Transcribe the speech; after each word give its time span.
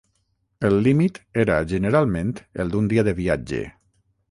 El 0.69 0.77
límit 0.87 1.19
era 1.43 1.59
generalment 1.73 2.33
el 2.65 2.73
d'un 2.77 2.91
dia 2.95 3.07
de 3.11 3.17
viatge. 3.23 3.63